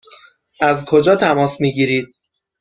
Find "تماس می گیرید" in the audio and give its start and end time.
1.15-2.07